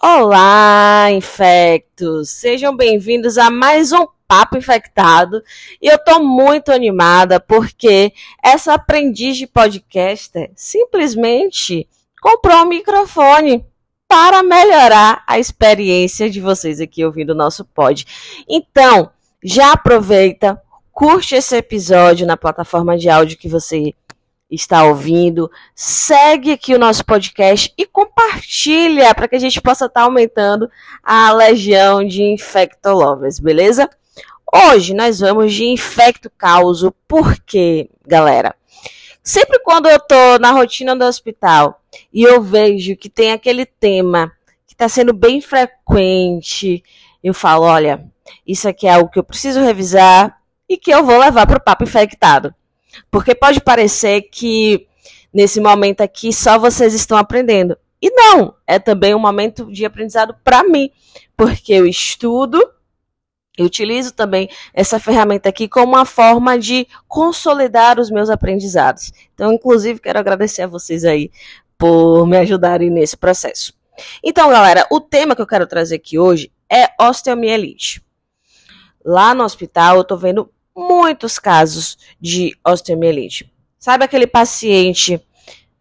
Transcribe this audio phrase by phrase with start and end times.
[0.00, 2.30] Olá, infectos!
[2.30, 5.42] Sejam bem-vindos a mais um Papo Infectado.
[5.82, 11.88] E eu tô muito animada porque essa aprendiz de podcaster simplesmente
[12.22, 13.66] comprou um microfone
[14.06, 18.06] para melhorar a experiência de vocês aqui ouvindo o nosso pod.
[18.48, 19.10] Então,
[19.42, 20.62] já aproveita,
[20.92, 23.92] curte esse episódio na plataforma de áudio que você
[24.50, 30.00] está ouvindo, segue aqui o nosso podcast e compartilha para que a gente possa estar
[30.00, 30.70] tá aumentando
[31.02, 33.88] a legião de infectolovers, beleza?
[34.52, 38.54] Hoje nós vamos de infecto causo, porque, galera,
[39.22, 44.32] sempre quando eu tô na rotina do hospital e eu vejo que tem aquele tema
[44.66, 46.82] que está sendo bem frequente,
[47.22, 48.06] eu falo, olha,
[48.46, 51.62] isso aqui é algo que eu preciso revisar e que eu vou levar para o
[51.62, 52.54] papo infectado.
[53.10, 54.86] Porque pode parecer que
[55.32, 57.76] nesse momento aqui só vocês estão aprendendo.
[58.00, 60.90] E não, é também um momento de aprendizado para mim,
[61.36, 62.58] porque eu estudo,
[63.56, 69.12] eu utilizo também essa ferramenta aqui como uma forma de consolidar os meus aprendizados.
[69.34, 71.30] Então, inclusive, quero agradecer a vocês aí
[71.76, 73.74] por me ajudarem nesse processo.
[74.22, 78.00] Então, galera, o tema que eu quero trazer aqui hoje é osteomielite.
[79.04, 83.52] Lá no hospital, eu tô vendo muitos casos de osteomielite.
[83.78, 85.20] Sabe aquele paciente,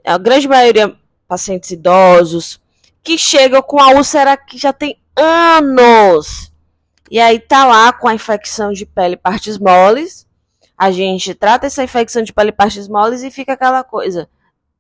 [0.04, 2.60] a grande maioria pacientes idosos,
[3.04, 6.52] que chegam com a úlcera que já tem anos.
[7.12, 10.26] E aí tá lá com a infecção de pele partes moles.
[10.78, 14.30] A gente trata essa infecção de pele partes moles e fica aquela coisa.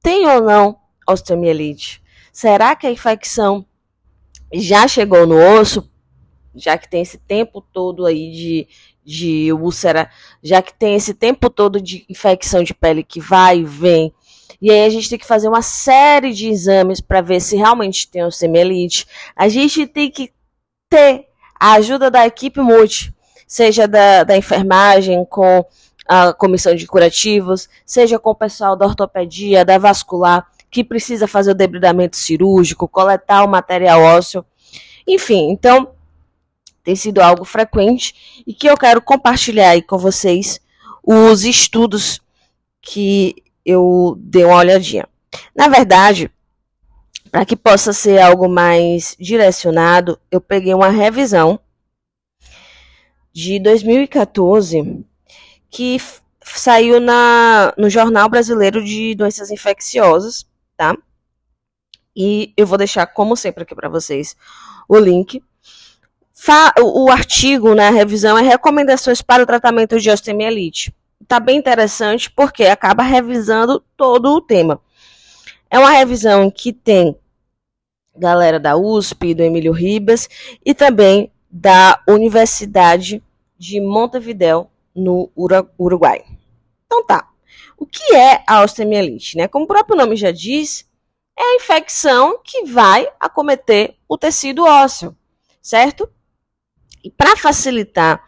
[0.02, 2.02] Tem ou não osteomielite?
[2.32, 3.66] Será que a infecção
[4.54, 5.90] já chegou no osso?
[6.56, 8.68] Já que tem esse tempo todo aí de,
[9.08, 10.10] de úlcera,
[10.44, 14.14] já que tem esse tempo todo de infecção de pele que vai e vem.
[14.62, 18.10] E aí a gente tem que fazer uma série de exames para ver se realmente
[18.10, 19.08] tem osteomielite.
[19.34, 20.34] A gente tem que
[20.90, 21.26] ter
[21.58, 23.14] a ajuda da equipe multi,
[23.48, 25.66] seja da, da enfermagem com
[26.06, 31.52] a comissão de curativos, seja com o pessoal da ortopedia, da vascular, que precisa fazer
[31.52, 34.46] o debridamento cirúrgico, coletar o material ósseo.
[35.08, 35.94] Enfim, então
[36.88, 40.62] tem sido algo frequente e que eu quero compartilhar aí com vocês
[41.04, 42.22] os estudos
[42.82, 45.06] que eu dei uma olhadinha.
[45.54, 46.32] Na verdade,
[47.30, 51.60] para que possa ser algo mais direcionado, eu peguei uma revisão
[53.34, 55.06] de 2014
[55.70, 55.98] que
[56.42, 60.96] saiu na, no Jornal Brasileiro de Doenças Infecciosas, tá?
[62.16, 64.38] E eu vou deixar, como sempre, aqui para vocês
[64.88, 65.44] o link
[66.80, 70.94] o artigo, né, a revisão, é recomendações para o tratamento de osteomielite.
[71.22, 74.80] Está bem interessante porque acaba revisando todo o tema.
[75.70, 77.18] É uma revisão que tem
[78.16, 80.30] galera da USP, do Emílio Ribas
[80.66, 83.24] e também da Universidade
[83.58, 85.30] de Montevideo, no
[85.78, 86.24] Uruguai.
[86.86, 87.30] Então tá.
[87.78, 89.38] O que é a osteomielite?
[89.38, 89.48] Né?
[89.48, 90.90] Como o próprio nome já diz,
[91.38, 95.16] é a infecção que vai acometer o tecido ósseo,
[95.62, 96.10] certo?
[97.04, 98.24] E para facilitar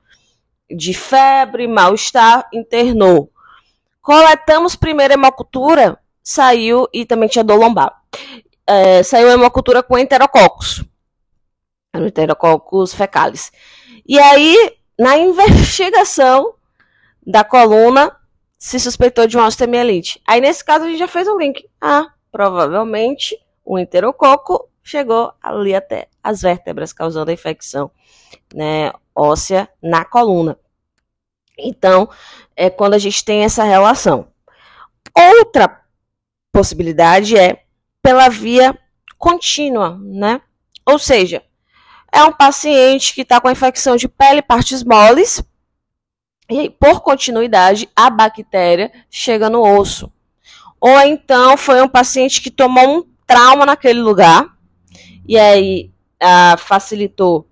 [0.70, 3.30] de febre, mal-estar, internou.
[4.00, 7.94] Coletamos primeiro hemocultura, saiu e também tinha dor lombar.
[8.66, 10.84] É, saiu hemocultura com enterococos,
[11.94, 13.52] enterococos fecalis.
[14.06, 16.54] E aí, na investigação
[17.26, 18.14] da coluna,
[18.58, 20.20] se suspeitou de uma osteomielite.
[20.26, 21.68] Aí, nesse caso, a gente já fez um link.
[21.80, 27.90] Ah, provavelmente o enterococo chegou ali até as vértebras, causando a infecção
[28.54, 30.58] né, óssea na coluna.
[31.58, 32.08] Então,
[32.56, 34.28] é quando a gente tem essa relação.
[35.16, 35.80] Outra
[36.52, 37.64] possibilidade é
[38.02, 38.78] pela via
[39.18, 40.40] contínua, né?
[40.84, 41.42] Ou seja,
[42.12, 45.42] é um paciente que está com infecção de pele e partes moles,
[46.48, 50.12] e por continuidade, a bactéria chega no osso.
[50.80, 54.46] Ou então foi um paciente que tomou um trauma naquele lugar,
[55.26, 55.90] e aí
[56.20, 57.48] ah, facilitou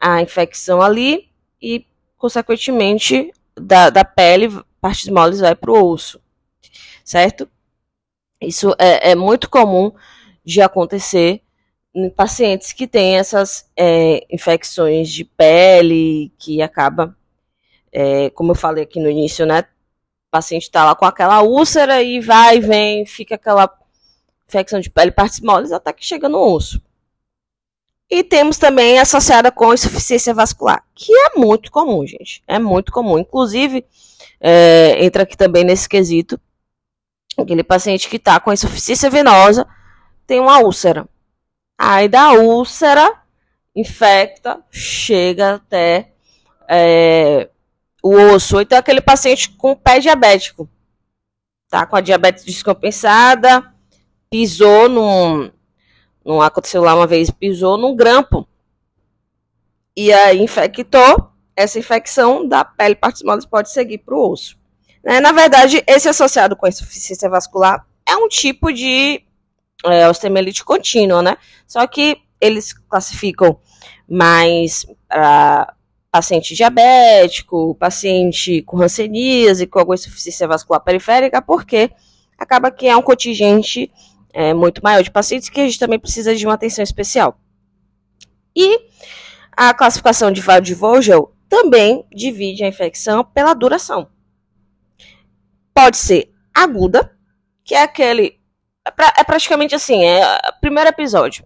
[0.00, 1.28] a infecção ali,
[1.60, 1.84] e
[2.16, 4.48] consequentemente da, da pele,
[4.80, 6.20] partes moles vai para o osso,
[7.04, 7.48] certo?
[8.40, 9.92] Isso é, é, muito comum
[10.44, 11.42] de acontecer
[11.94, 17.14] em pacientes que têm essas é, infecções de pele, que acaba,
[17.92, 19.60] é, como eu falei aqui no início, né?
[19.60, 23.68] O paciente está lá com aquela úlcera e vai vem, fica aquela
[24.48, 26.80] infecção de pele, partes moles, até que chega no osso.
[28.10, 32.42] E temos também associada com insuficiência vascular, que é muito comum, gente.
[32.46, 33.18] É muito comum.
[33.18, 33.84] Inclusive,
[34.40, 36.40] é, entra aqui também nesse quesito,
[37.38, 39.66] aquele paciente que está com insuficiência venosa
[40.26, 41.08] tem uma úlcera.
[41.78, 43.20] Aí da úlcera,
[43.74, 46.12] infecta, chega até
[46.68, 47.48] é,
[48.02, 48.60] o osso.
[48.60, 50.68] Então, aquele paciente com pé diabético,
[51.68, 51.86] tá?
[51.86, 53.72] Com a diabetes descompensada,
[54.30, 55.50] pisou num,
[56.24, 58.46] não aconteceu lá uma vez, pisou num grampo.
[59.96, 64.58] E aí infectou, essa infecção da pele partes moles pode seguir para o osso.
[65.04, 65.20] Né?
[65.20, 69.22] Na verdade, esse associado com insuficiência vascular é um tipo de
[69.84, 71.36] é, osteomielite contínua, né?
[71.66, 73.58] Só que eles classificam
[74.08, 75.74] mais para
[76.10, 81.90] paciente diabético, paciente com hanseníase, com alguma insuficiência vascular periférica, porque
[82.36, 83.90] acaba que é um contingente
[84.32, 87.38] é, muito maior de pacientes que a gente também precisa de uma atenção especial.
[88.54, 88.88] E
[89.56, 94.08] a classificação de Vogel também divide a infecção pela duração.
[95.74, 97.16] Pode ser aguda,
[97.64, 98.38] que é aquele.
[98.84, 101.44] É, pra, é praticamente assim, é o primeiro episódio.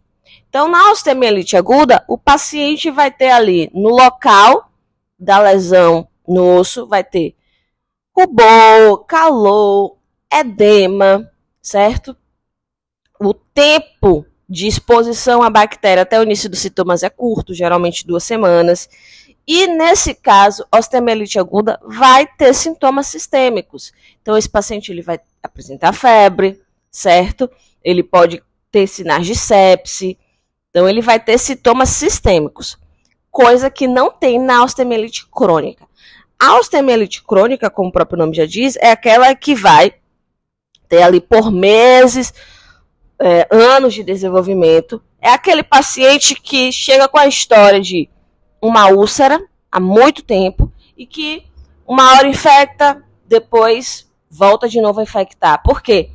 [0.48, 4.70] Então, na osteomielite aguda, o paciente vai ter ali no local
[5.18, 7.34] da lesão no osso, vai ter
[8.16, 9.98] rubor, calor,
[10.32, 12.16] edema, certo?
[13.20, 18.24] O tempo de exposição à bactéria até o início dos sintomas é curto, geralmente duas
[18.24, 18.88] semanas.
[19.46, 23.92] E nesse caso, osteomielite aguda vai ter sintomas sistêmicos.
[24.22, 27.50] Então, esse paciente ele vai apresentar febre, certo?
[27.82, 30.18] Ele pode ter sinais de sepse.
[30.70, 32.78] Então, ele vai ter sintomas sistêmicos,
[33.30, 35.86] coisa que não tem na osteomielite crônica.
[36.38, 39.94] A osteomielite crônica, como o próprio nome já diz, é aquela que vai
[40.88, 42.32] ter ali por meses
[43.20, 45.02] é, anos de desenvolvimento.
[45.20, 48.08] É aquele paciente que chega com a história de
[48.60, 51.44] uma úlcera há muito tempo e que
[51.86, 55.62] uma hora infecta, depois volta de novo a infectar.
[55.62, 56.10] Por quê?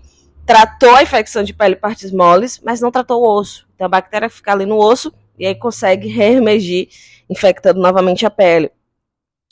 [0.45, 3.67] Tratou a infecção de pele partes moles, mas não tratou o osso.
[3.75, 6.89] Então a bactéria fica ali no osso e aí consegue reemergir,
[7.29, 8.71] infectando novamente a pele.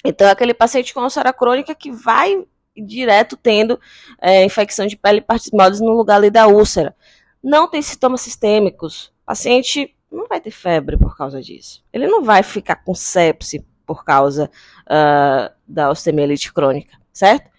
[0.03, 2.43] Então é aquele paciente com úlcera crônica que vai
[2.75, 3.79] direto tendo
[4.21, 6.95] é, infecção de pele e partes moles no lugar ali da úlcera
[7.43, 9.07] não tem sintomas sistêmicos.
[9.23, 11.83] O paciente não vai ter febre por causa disso.
[11.91, 14.49] Ele não vai ficar com sepse por causa
[14.85, 17.49] uh, da osteomielite crônica, certo?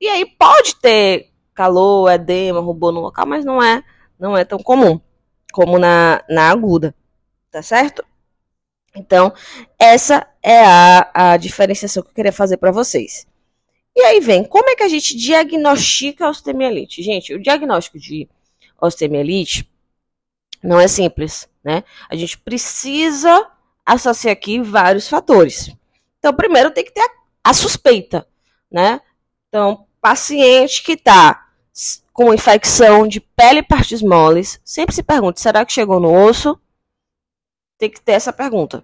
[0.00, 3.82] E aí pode ter calor, edema, rubor no local, mas não é,
[4.18, 5.00] não é tão comum
[5.52, 6.94] como na, na aguda,
[7.50, 8.04] tá certo?
[8.94, 9.32] Então,
[9.78, 13.26] essa é a, a diferenciação que eu queria fazer para vocês.
[13.94, 17.02] E aí vem, como é que a gente diagnostica a osteomielite?
[17.02, 18.28] Gente, o diagnóstico de
[18.80, 19.70] osteomielite,
[20.62, 21.84] não é simples, né?
[22.08, 23.48] A gente precisa
[23.84, 25.70] associar aqui vários fatores.
[26.18, 27.10] Então, primeiro tem que ter a,
[27.50, 28.26] a suspeita,
[28.70, 29.00] né?
[29.48, 31.46] Então, paciente que está
[32.12, 36.58] com infecção de pele e partes moles, sempre se pergunta, será que chegou no osso?
[37.78, 38.82] Tem que ter essa pergunta.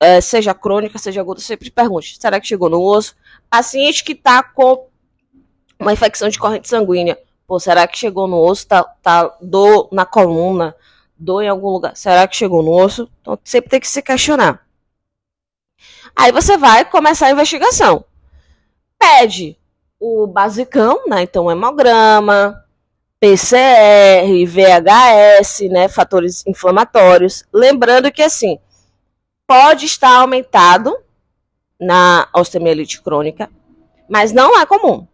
[0.00, 3.14] É, seja crônica, seja aguda, sempre pergunte, será que chegou no osso?
[3.48, 4.88] Paciente que está com
[5.78, 8.66] uma infecção de corrente sanguínea, Pô, será que chegou no osso?
[8.66, 10.74] Tá, tá dor na coluna,
[11.16, 11.96] dor em algum lugar.
[11.96, 13.10] Será que chegou no osso?
[13.20, 14.66] Então sempre tem que se questionar.
[16.16, 18.04] Aí você vai começar a investigação.
[18.98, 19.58] Pede
[20.00, 21.22] o basicão, né?
[21.22, 22.64] Então hemograma,
[23.20, 25.88] PCR, VHS, né?
[25.88, 27.44] Fatores inflamatórios.
[27.52, 28.58] Lembrando que assim
[29.46, 30.96] pode estar aumentado
[31.78, 33.50] na osteomielite crônica,
[34.08, 35.06] mas não é comum.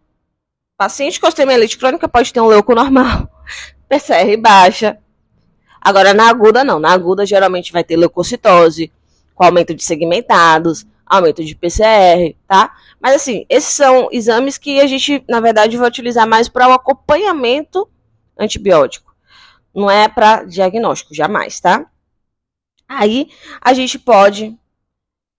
[0.81, 3.29] Paciente com osteomielite crônica pode ter um leuco normal,
[3.87, 4.97] PCR baixa.
[5.79, 6.79] Agora, na aguda, não.
[6.79, 8.91] Na aguda, geralmente vai ter leucocitose,
[9.35, 12.75] com aumento de segmentados, aumento de PCR, tá?
[12.99, 16.73] Mas, assim, esses são exames que a gente, na verdade, vai utilizar mais para o
[16.73, 17.87] acompanhamento
[18.35, 19.15] antibiótico.
[19.75, 21.85] Não é para diagnóstico, jamais, tá?
[22.89, 23.29] Aí
[23.61, 24.57] a gente pode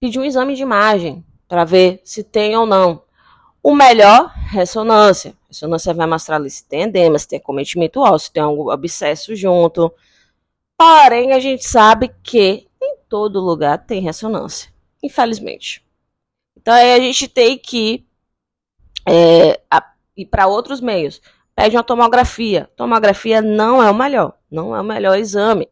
[0.00, 3.01] pedir um exame de imagem para ver se tem ou não.
[3.62, 5.31] O melhor, ressonância.
[5.45, 8.71] A ressonância vai mostrar ali se tem edema, se tem cometimento ósseo, se tem algum
[8.71, 9.92] abscesso junto.
[10.76, 15.85] Porém, a gente sabe que em todo lugar tem ressonância, infelizmente.
[16.57, 18.04] Então aí a gente tem que
[19.07, 19.61] é,
[20.16, 21.21] ir para outros meios.
[21.54, 22.69] Pede uma tomografia.
[22.76, 25.69] Tomografia não é o melhor, não é o melhor exame.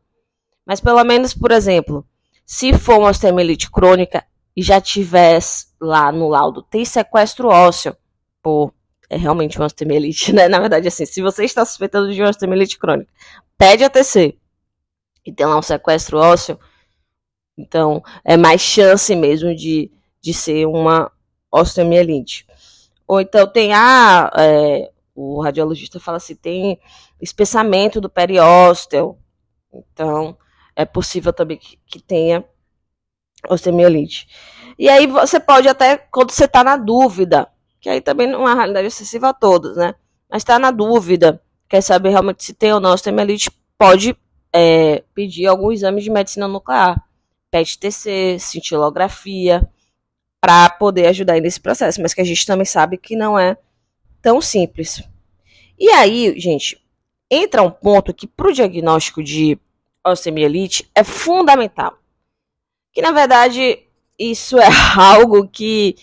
[0.65, 2.07] Mas pelo menos, por exemplo,
[2.47, 4.25] se for uma osteomielite crônica
[4.57, 7.97] e já tivesse lá no laudo, tem sequestro ósseo,
[8.43, 8.73] pô,
[9.09, 10.49] é realmente uma osteomielite, né?
[10.49, 13.13] Na verdade, assim, se você está suspeitando de uma osteomielite crônica,
[13.59, 14.37] pede ATC
[15.27, 16.59] e tem lá um sequestro ósseo,
[17.59, 19.91] então é mais chance mesmo de,
[20.21, 21.11] de ser uma
[21.51, 22.47] osteomielite.
[23.07, 26.79] Ou então tem a, ah, é, o radiologista fala assim, tem
[27.21, 29.19] espessamento do periósteo,
[29.73, 30.37] então
[30.77, 32.45] é possível também que, que tenha
[33.49, 34.29] osteomielite.
[34.79, 37.49] E aí você pode até, quando você está na dúvida,
[37.81, 39.95] que aí também não é uma realidade excessiva a todos, né?
[40.31, 44.17] Mas está na dúvida, quer saber realmente se tem ou não osteomielite, pode
[44.53, 47.03] é, pedir algum exame de medicina nuclear,
[47.51, 49.69] PET-TC, cintilografia,
[50.41, 53.57] para poder ajudar nesse processo, mas que a gente também sabe que não é
[54.23, 55.03] tão simples.
[55.79, 56.81] E aí, gente,
[57.31, 59.59] entra um ponto que para o diagnóstico de
[60.05, 62.00] osteomielite é fundamental.
[62.93, 63.83] Que na verdade
[64.19, 65.97] isso é algo que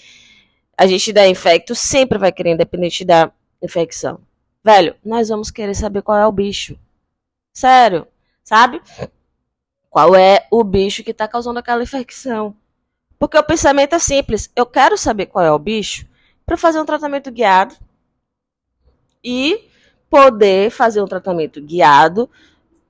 [0.78, 4.20] a gente da infecto sempre vai querer, independente da infecção.
[4.64, 6.78] Velho, nós vamos querer saber qual é o bicho.
[7.54, 8.08] Sério,
[8.44, 8.82] sabe?
[9.90, 12.56] Qual é o bicho que está causando aquela infecção?
[13.18, 14.52] Porque o pensamento é simples.
[14.56, 16.06] Eu quero saber qual é o bicho
[16.46, 17.76] para fazer um tratamento guiado
[19.24, 19.68] e
[20.10, 22.30] poder fazer um tratamento guiado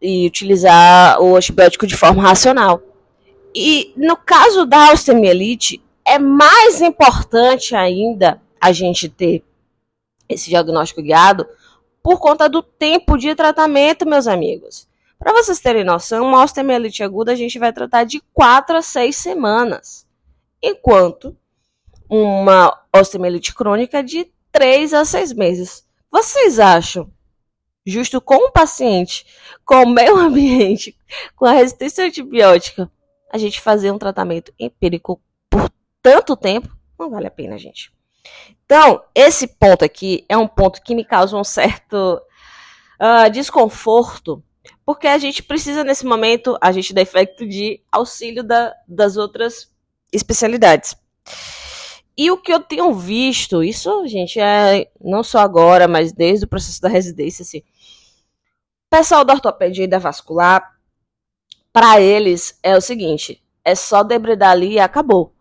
[0.02, 2.82] e utilizar o antibiótico de forma racional.
[3.60, 9.44] E no caso da osteomielite, é mais importante ainda a gente ter
[10.30, 11.48] esse diagnóstico guiado
[12.04, 14.88] por conta do tempo de tratamento, meus amigos.
[15.18, 19.16] Para vocês terem noção, uma osteomielite aguda a gente vai tratar de 4 a 6
[19.16, 20.06] semanas,
[20.62, 21.36] enquanto
[22.08, 25.84] uma osteomielite crônica de 3 a 6 meses.
[26.12, 27.12] Vocês acham
[27.84, 29.26] justo com o paciente,
[29.66, 30.96] com o meio ambiente,
[31.36, 32.88] com a resistência antibiótica,
[33.32, 35.70] a gente fazer um tratamento empírico por
[36.02, 37.92] tanto tempo, não vale a pena, gente.
[38.66, 42.22] Então, esse ponto aqui é um ponto que me causa um certo
[43.02, 44.44] uh, desconforto,
[44.86, 49.72] porque a gente precisa, nesse momento, a gente dá efeito de auxílio da, das outras
[50.12, 50.96] especialidades.
[52.18, 56.48] E o que eu tenho visto, isso, gente, é não só agora, mas desde o
[56.48, 57.62] processo da residência, assim,
[58.90, 60.77] pessoal da ortopedia e da vascular,
[61.78, 65.36] para eles é o seguinte: é só debridar ali e acabou.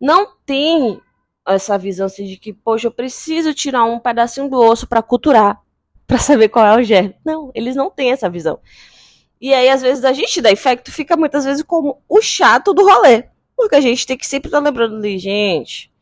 [0.00, 1.00] Não tem
[1.44, 5.60] essa visão assim, de que, poxa, eu preciso tirar um pedacinho do osso para culturar,
[6.06, 7.16] para saber qual é o germe.
[7.24, 8.60] Não, eles não têm essa visão.
[9.40, 12.84] E aí, às vezes, a gente da infecto fica muitas vezes como o chato do
[12.84, 13.24] rolê.
[13.56, 15.92] Porque a gente tem que sempre estar tá lembrando ali, gente.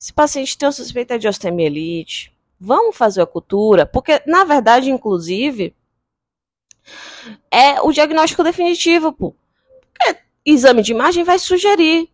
[0.00, 2.32] Esse paciente tem uma suspeita de osteomielite.
[2.58, 3.84] Vamos fazer a cultura.
[3.84, 5.76] Porque, na verdade, inclusive,
[7.50, 9.34] é o diagnóstico definitivo, pô.
[9.92, 12.08] Porque exame de imagem vai sugerir.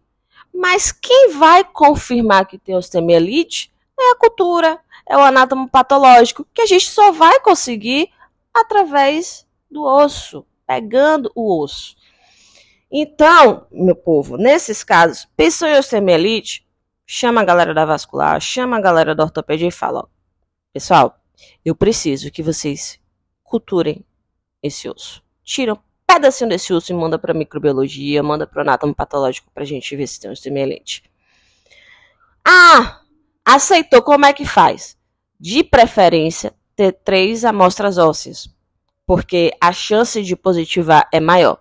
[0.53, 6.63] Mas quem vai confirmar que tem osteomielite é a cultura, é o anátomo patológico, que
[6.63, 8.11] a gente só vai conseguir
[8.53, 11.97] através do osso, pegando o osso.
[12.91, 16.67] Então, meu povo, nesses casos, pensou em osteomielite,
[17.07, 20.07] chama a galera da vascular, chama a galera da ortopedia e fala, ó,
[20.73, 21.21] pessoal,
[21.65, 22.99] eu preciso que vocês
[23.43, 24.05] culturem
[24.63, 25.23] esse osso.
[25.45, 29.67] Tira um pedacinho desse osso e manda para microbiologia, manda para anátomo patológico para a
[29.67, 31.03] gente ver se tem um semelhante.
[32.45, 33.01] Ah,
[33.45, 34.97] aceitou, como é que faz?
[35.39, 38.49] De preferência, ter três amostras ósseas,
[39.07, 41.61] porque a chance de positivar é maior.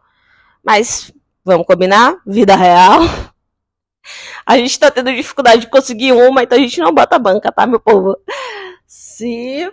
[0.64, 1.12] Mas,
[1.44, 2.18] vamos combinar?
[2.26, 3.02] Vida real.
[4.46, 7.68] A gente está tendo dificuldade de conseguir uma, então a gente não bota banca, tá,
[7.68, 8.18] meu povo?
[8.86, 9.70] Se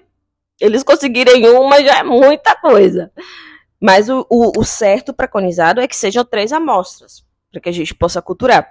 [0.65, 3.13] eles conseguirem uma já é muita coisa.
[3.79, 7.95] Mas o, o, o certo preconizado é que sejam três amostras, para que a gente
[7.95, 8.67] possa culturar.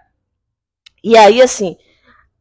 [1.04, 1.78] E aí, assim,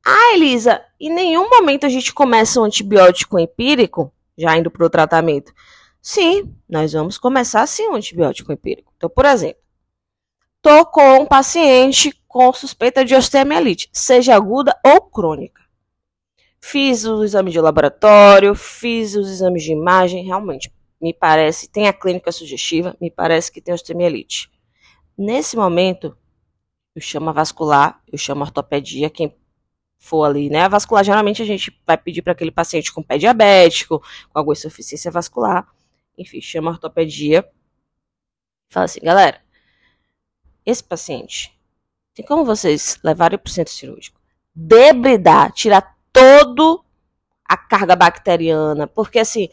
[0.06, 4.90] ah, Elisa, em nenhum momento a gente começa um antibiótico empírico, já indo para o
[4.90, 5.52] tratamento.
[6.00, 8.92] Sim, nós vamos começar sim um antibiótico empírico.
[8.96, 9.62] Então, por exemplo,
[10.62, 15.60] tô com um paciente com suspeita de osteomielite, seja aguda ou crônica.
[16.64, 21.92] Fiz o exame de laboratório, fiz os exames de imagem, realmente, me parece, tem a
[21.92, 24.48] clínica sugestiva, me parece que tem osteomielite.
[25.18, 26.16] Nesse momento,
[26.94, 29.36] eu chamo a vascular, eu chamo a ortopedia, quem
[29.98, 30.60] for ali, né?
[30.60, 34.54] A vascular, geralmente a gente vai pedir para aquele paciente com pé diabético, com alguma
[34.54, 35.66] insuficiência vascular,
[36.16, 37.44] enfim, chama a ortopedia.
[38.70, 39.42] Fala assim, galera,
[40.64, 41.52] esse paciente,
[42.14, 44.20] tem como vocês levarem para o centro cirúrgico?
[44.54, 46.84] Debridar, tirar todo
[47.44, 49.48] a carga bacteriana, porque assim,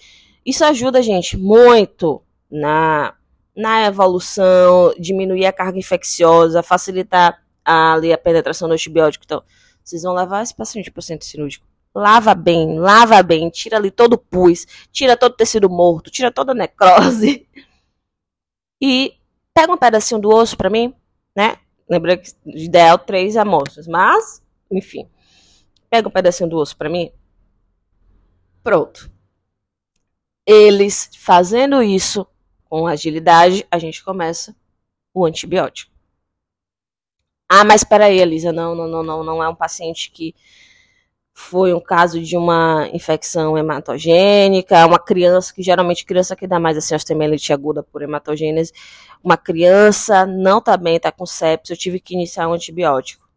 [0.45, 3.13] isso ajuda a gente muito na,
[3.55, 9.25] na evolução, diminuir a carga infecciosa, facilitar ali a penetração do antibiótico.
[9.25, 9.43] Então,
[9.83, 11.67] vocês vão levar esse paciente para o centro cirúrgico.
[11.93, 16.31] Lava bem, lava bem, tira ali todo o pus, tira todo o tecido morto, tira
[16.31, 17.47] toda a necrose.
[18.81, 19.15] E
[19.53, 20.95] pega um pedacinho do osso para mim,
[21.35, 21.57] né?
[21.89, 25.05] Lembra que ideal três amostras, mas, enfim.
[25.89, 27.11] Pega um pedacinho do osso para mim.
[28.63, 29.11] Pronto.
[30.45, 32.27] Eles fazendo isso
[32.65, 34.55] com agilidade, a gente começa
[35.13, 35.91] o antibiótico.
[37.47, 40.35] Ah, mas peraí, Elisa, não, não, não, não, não é um paciente que
[41.33, 46.59] foi um caso de uma infecção hematogênica, é uma criança, que geralmente criança que dá
[46.59, 48.73] mais assim, osteomielite aguda por hematogênese,
[49.23, 53.27] uma criança não tá bem, tá com sepsis, eu tive que iniciar um antibiótico.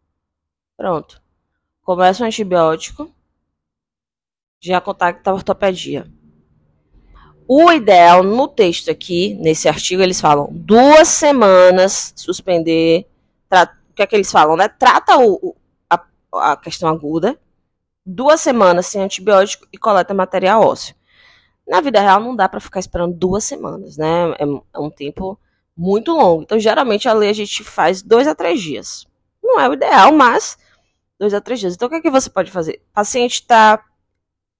[0.77, 1.22] Pronto.
[1.83, 3.11] Começa o antibiótico,
[4.61, 6.09] já contacta a ortopedia.
[7.45, 13.05] O ideal no texto aqui, nesse artigo, eles falam duas semanas suspender,
[13.51, 14.69] o que é que eles falam, né?
[14.69, 15.55] Trata o,
[15.89, 17.37] a, a questão aguda,
[18.05, 20.95] duas semanas sem antibiótico e coleta material ósseo.
[21.67, 24.31] Na vida real não dá para ficar esperando duas semanas, né?
[24.39, 25.37] É, é, um tempo
[25.75, 26.43] muito longo.
[26.43, 29.05] Então, geralmente, a lei a gente faz dois a três dias.
[29.43, 30.57] Não é o ideal, mas
[31.23, 31.73] dois a três dias.
[31.73, 32.81] Então, o que, é que você pode fazer?
[32.91, 33.81] O paciente está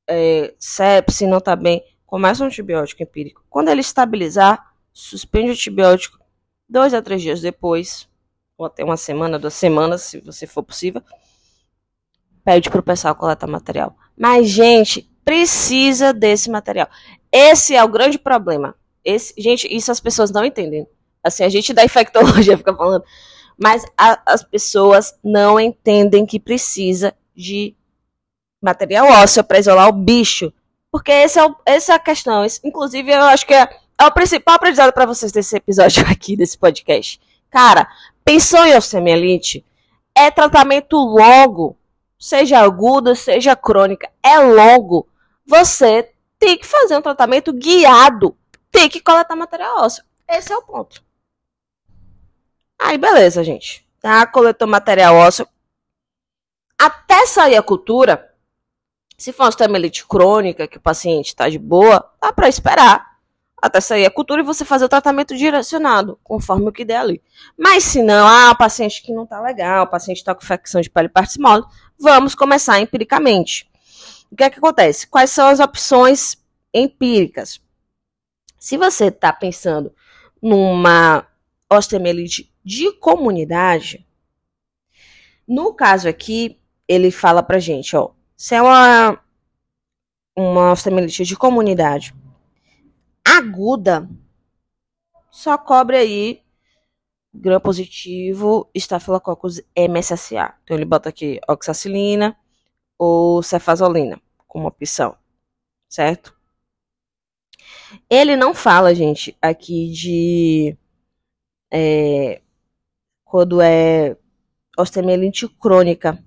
[0.07, 3.43] é, sepse, não está bem, começa um antibiótico empírico.
[3.49, 6.17] Quando ele estabilizar, suspende o antibiótico.
[6.67, 8.07] Dois a três dias depois,
[8.57, 11.03] ou até uma semana, duas semanas, se você for possível,
[12.45, 13.95] pede para o pessoal coletar material.
[14.17, 16.87] Mas, gente, precisa desse material.
[17.31, 18.73] Esse é o grande problema.
[19.03, 20.87] Esse, gente, isso as pessoas não entendem.
[21.21, 23.03] Assim, a gente da infectologia fica falando,
[23.57, 27.75] mas a, as pessoas não entendem que precisa de
[28.61, 30.51] material ósseo para isolar o bicho.
[30.91, 32.45] Porque esse é o, essa é a questão.
[32.45, 33.67] Esse, inclusive, eu acho que é,
[33.99, 37.19] é o principal aprendizado para vocês desse episódio aqui, desse podcast.
[37.49, 37.87] Cara,
[38.23, 39.65] Pensou em osteomielite?
[40.15, 41.75] É tratamento longo,
[42.17, 45.07] seja aguda, seja crônica, é longo.
[45.45, 48.37] Você tem que fazer um tratamento guiado,
[48.71, 50.03] tem que coletar material ósseo.
[50.27, 51.03] Esse é o ponto.
[52.83, 53.87] Aí, beleza, gente.
[54.01, 54.27] Tá?
[54.27, 55.47] Coletou material ósseo.
[56.77, 58.29] Até sair a cultura,
[59.17, 63.13] se for uma osteomielite crônica, que o paciente está de boa, dá para esperar
[63.61, 67.23] até sair a cultura e você fazer o tratamento direcionado, conforme o que der ali.
[67.57, 70.81] Mas se não, ah, o paciente que não está legal, o paciente está com infecção
[70.81, 71.65] de pele partimose,
[71.97, 73.71] vamos começar empiricamente.
[74.29, 75.07] O que é que acontece?
[75.07, 76.37] Quais são as opções
[76.73, 77.61] empíricas?
[78.59, 79.95] Se você está pensando
[80.41, 81.25] numa
[81.69, 84.05] osteomielite de comunidade,
[85.47, 89.19] no caso aqui, ele fala pra gente, ó, se é uma,
[90.35, 92.13] uma osteomielite de comunidade
[93.25, 94.09] aguda,
[95.31, 96.43] só cobre aí
[97.33, 100.55] gram positivo, Staphylococcus MSSA.
[100.63, 102.37] Então ele bota aqui oxacilina
[102.97, 105.17] ou cefazolina como opção,
[105.89, 106.35] certo?
[108.09, 110.77] Ele não fala, gente, aqui de
[111.71, 112.42] é,
[113.33, 114.15] quando é
[114.77, 116.23] osteomielite crônica.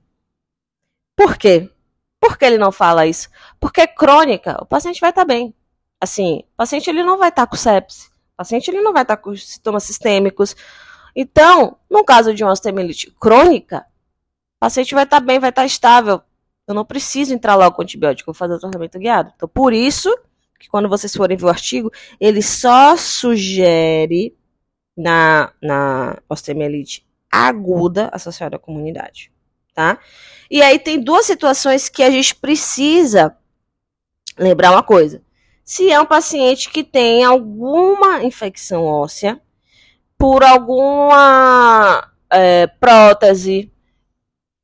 [1.14, 1.70] Por quê?
[2.18, 3.28] Por que ele não fala isso?
[3.60, 5.54] Porque é crônica, o paciente vai estar tá bem
[6.00, 9.02] assim, o paciente ele não vai estar tá com sepsis, o paciente ele não vai
[9.02, 10.56] estar tá com sintomas sistêmicos.
[11.14, 13.86] Então, no caso de uma osteomielite crônica,
[14.56, 16.20] o paciente vai estar tá bem, vai estar tá estável.
[16.66, 19.32] Eu não preciso entrar logo com antibiótico, vou fazer o tratamento guiado.
[19.36, 20.12] Então, por isso
[20.58, 21.88] que quando vocês forem ver o artigo,
[22.18, 24.36] ele só sugere
[24.96, 29.30] na, na osteomielite aguda associada à comunidade,
[29.74, 29.98] tá?
[30.50, 33.36] E aí tem duas situações que a gente precisa
[34.38, 35.22] lembrar uma coisa
[35.66, 39.42] se é um paciente que tem alguma infecção óssea
[40.16, 43.72] por alguma é, prótese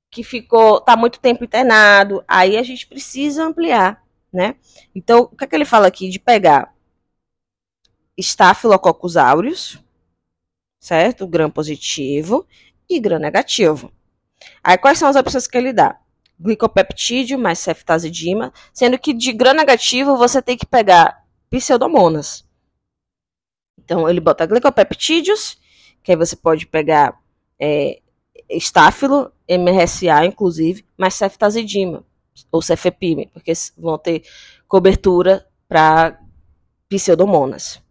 [0.08, 4.00] que ficou tá muito tempo internado, aí a gente precisa ampliar,
[4.32, 4.54] né?
[4.94, 6.72] Então, o que é que ele fala aqui de pegar
[8.16, 9.78] Staphylococcus aureus,
[10.82, 11.26] certo?
[11.26, 12.44] Gram positivo
[12.90, 13.92] e gram negativo.
[14.62, 16.02] Aí quais são as opções que ele dá?
[16.42, 22.44] glicopeptídeo mais ceftazidima, sendo que de gram negativo você tem que pegar pseudomonas.
[23.78, 25.58] Então ele bota glicopeptídeos,
[26.02, 27.16] que aí você pode pegar
[27.60, 28.00] é,
[28.50, 32.04] estáfilo, MRSA, inclusive, mas ceftazidima,
[32.50, 34.24] ou cefepime, porque vão ter
[34.66, 36.18] cobertura para
[36.88, 37.81] pseudomonas.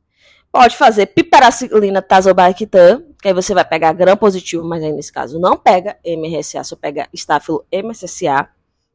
[0.51, 5.39] Pode fazer piperacilina tazobactam, que aí você vai pegar gram positivo, mas aí nesse caso
[5.39, 8.49] não pega MRSA, só pega estáfilo MSSA,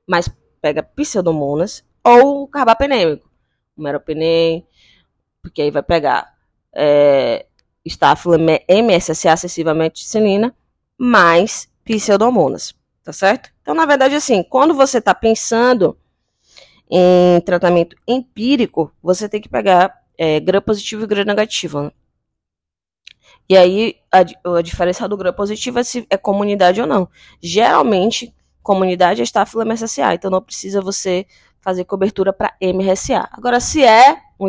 [0.06, 3.28] mas pega pseudomonas, ou carbapenêmico,
[3.76, 4.66] meropenem,
[5.40, 6.34] porque aí vai pegar
[6.74, 7.46] é,
[7.84, 10.54] estáfilo MSSA, excessivamente cilina,
[10.98, 13.50] mais pseudomonas, tá certo?
[13.62, 15.96] Então, na verdade, assim, quando você está pensando
[16.90, 21.82] em tratamento empírico, você tem que pegar é, gram positivo e gram negativo.
[21.82, 21.90] Né?
[23.48, 24.18] E aí, a,
[24.58, 27.08] a, diferença do gram positivo é se é comunidade ou não.
[27.40, 31.26] Geralmente, comunidade é estáfilo MSSA, então não precisa você
[31.60, 33.28] fazer cobertura para MRSA.
[33.32, 34.48] Agora, se é um,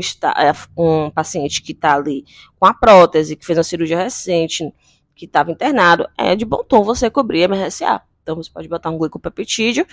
[0.78, 2.26] um paciente que está ali
[2.60, 4.72] com a prótese, que fez uma cirurgia recente,
[5.16, 8.02] que estava internado, é de bom tom você cobrir MRSA.
[8.22, 9.86] Então, você pode botar um glicopeptídeo.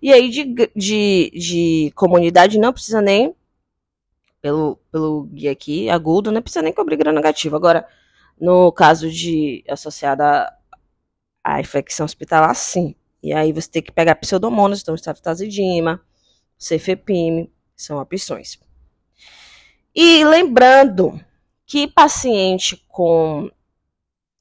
[0.00, 3.34] E aí, de, de, de comunidade, não precisa nem,
[4.40, 7.56] pelo, pelo guia aqui, agudo, não precisa nem cobrir gram negativo.
[7.56, 7.86] Agora,
[8.40, 10.52] no caso de associada
[11.42, 12.94] à infecção hospitalar, sim.
[13.22, 16.00] E aí você tem que pegar pseudomonas, então estafetazidima,
[16.56, 18.58] cefepime, são opções.
[19.94, 21.20] E lembrando
[21.66, 23.50] que paciente com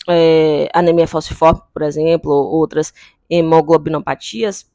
[0.07, 2.93] é, anemia falciforme, por exemplo, ou outras
[3.29, 4.69] hemoglobinopatias,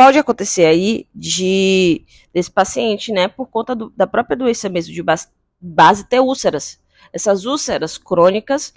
[0.00, 5.02] pode acontecer aí de desse paciente, né, por conta do, da própria doença mesmo de
[5.02, 5.28] base,
[5.60, 6.80] base ter úlceras.
[7.12, 8.72] Essas úlceras crônicas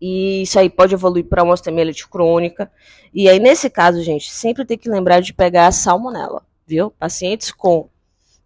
[0.00, 2.68] e isso aí pode evoluir para uma osteomielite crônica.
[3.14, 6.90] E aí, nesse caso, gente, sempre tem que lembrar de pegar a salmonela, viu?
[6.90, 7.88] Pacientes com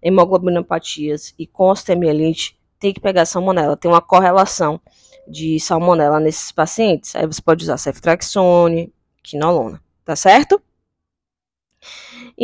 [0.02, 3.74] hemoglobinopatias e com osteomielite tem que pegar a salmonela.
[3.74, 4.78] Tem uma correlação
[5.26, 7.16] de salmonela nesses pacientes.
[7.16, 8.92] Aí você pode usar ceftraxone,
[9.22, 10.60] quinolona, tá certo?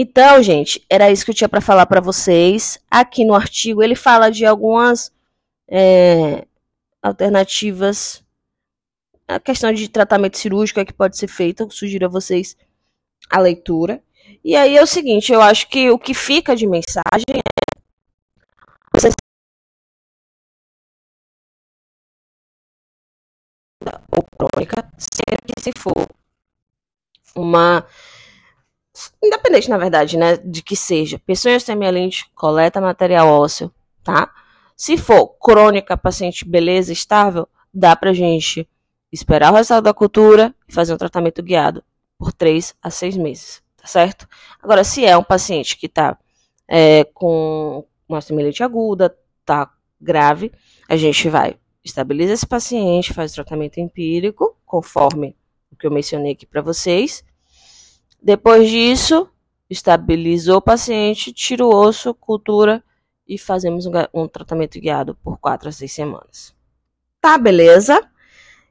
[0.01, 2.79] Então, gente, era isso que eu tinha para falar para vocês.
[2.89, 5.13] Aqui no artigo ele fala de algumas
[5.67, 6.47] é,
[7.03, 8.23] alternativas.
[9.27, 11.65] A questão de tratamento cirúrgico é que pode ser feita.
[11.65, 12.57] Eu sugiro a vocês
[13.29, 14.01] a leitura.
[14.45, 17.41] E aí é o seguinte, eu acho que o que fica de mensagem é
[18.95, 19.15] vocês
[24.13, 26.07] ou crônica, sendo que se for
[27.35, 27.85] uma
[29.23, 34.33] independente, na verdade, né, de que seja pessoa osteomielite, coleta material ósseo, tá?
[34.77, 38.69] Se for crônica, paciente beleza, estável, dá pra gente
[39.13, 41.83] esperar o resultado da cultura e fazer um tratamento guiado
[42.19, 44.29] por 3 a 6 meses, tá certo?
[44.63, 46.19] Agora, se é um paciente que tá
[46.67, 50.53] é, com uma osteomielite aguda, tá grave,
[50.89, 51.57] a gente vai
[51.89, 55.37] estabiliza esse paciente, faz o tratamento empírico, conforme
[55.71, 57.25] o que eu mencionei aqui para vocês,
[58.23, 59.29] depois disso,
[59.71, 62.83] estabilizou o paciente, tira o osso, cultura
[63.27, 66.55] e fazemos um, um tratamento guiado por 4 a 6 semanas.
[67.21, 68.01] Tá, beleza?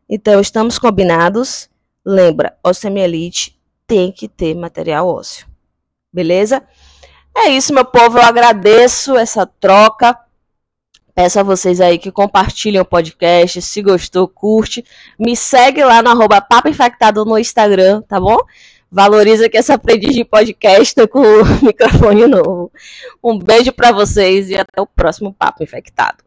[0.09, 1.69] Então, estamos combinados.
[2.05, 5.47] Lembra, osteomielite tem que ter material ósseo.
[6.11, 6.63] Beleza?
[7.35, 8.17] É isso, meu povo.
[8.17, 10.17] Eu agradeço essa troca.
[11.13, 13.61] Peço a vocês aí que compartilhem o podcast.
[13.61, 14.83] Se gostou, curte.
[15.19, 18.37] Me segue lá no arroba Papo Infectado no Instagram, tá bom?
[18.89, 22.71] Valoriza que essa aprendiz de podcast tá com o microfone novo.
[23.23, 26.26] Um beijo para vocês e até o próximo Papo Infectado.